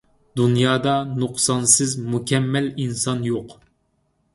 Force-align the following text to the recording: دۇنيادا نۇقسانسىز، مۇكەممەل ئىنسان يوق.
دۇنيادا 0.39 0.93
نۇقسانسىز، 1.25 1.95
مۇكەممەل 2.09 2.75
ئىنسان 2.79 3.27
يوق. 3.33 3.61